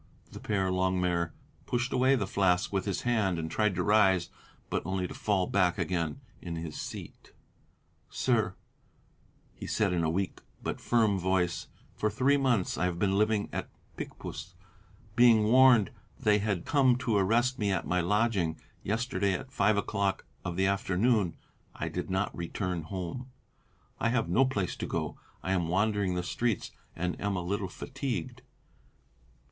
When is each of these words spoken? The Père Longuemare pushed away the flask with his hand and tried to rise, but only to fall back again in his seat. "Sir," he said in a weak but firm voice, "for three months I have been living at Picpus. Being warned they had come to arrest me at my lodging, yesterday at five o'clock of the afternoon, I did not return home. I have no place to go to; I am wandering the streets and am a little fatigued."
The 0.31 0.39
Père 0.39 0.71
Longuemare 0.73 1.31
pushed 1.67 1.93
away 1.93 2.15
the 2.15 2.25
flask 2.25 2.73
with 2.73 2.85
his 2.85 3.03
hand 3.03 3.37
and 3.37 3.51
tried 3.51 3.75
to 3.75 3.83
rise, 3.83 4.31
but 4.71 4.81
only 4.83 5.07
to 5.07 5.13
fall 5.13 5.45
back 5.45 5.77
again 5.77 6.21
in 6.41 6.55
his 6.55 6.75
seat. 6.81 7.33
"Sir," 8.09 8.55
he 9.53 9.67
said 9.67 9.93
in 9.93 10.03
a 10.03 10.09
weak 10.09 10.41
but 10.63 10.81
firm 10.81 11.19
voice, 11.19 11.67
"for 11.93 12.09
three 12.09 12.35
months 12.35 12.79
I 12.79 12.85
have 12.85 12.97
been 12.97 13.15
living 13.15 13.47
at 13.53 13.69
Picpus. 13.95 14.55
Being 15.15 15.43
warned 15.43 15.91
they 16.19 16.39
had 16.39 16.65
come 16.65 16.95
to 16.97 17.17
arrest 17.17 17.59
me 17.59 17.71
at 17.71 17.85
my 17.85 18.01
lodging, 18.01 18.59
yesterday 18.81 19.33
at 19.33 19.51
five 19.51 19.77
o'clock 19.77 20.25
of 20.43 20.55
the 20.55 20.65
afternoon, 20.65 21.35
I 21.75 21.89
did 21.89 22.09
not 22.09 22.35
return 22.35 22.81
home. 22.85 23.29
I 23.99 24.09
have 24.09 24.27
no 24.27 24.45
place 24.45 24.75
to 24.77 24.87
go 24.87 25.09
to; 25.09 25.19
I 25.43 25.51
am 25.51 25.67
wandering 25.67 26.15
the 26.15 26.23
streets 26.23 26.71
and 26.95 27.21
am 27.21 27.35
a 27.35 27.43
little 27.43 27.69
fatigued." 27.69 28.41